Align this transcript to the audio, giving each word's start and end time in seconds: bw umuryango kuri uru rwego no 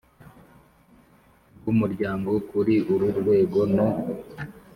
bw 1.57 1.65
umuryango 1.73 2.31
kuri 2.49 2.75
uru 2.93 3.07
rwego 3.19 3.59
no 3.75 3.87